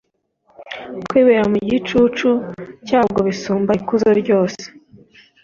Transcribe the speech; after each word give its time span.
kwibera 1.07 1.43
mu 1.51 1.57
gicucu 1.69 2.29
cyabwo 2.87 3.19
bisumba 3.27 3.71
ikuzo 3.79 4.09
ryose 4.21 4.63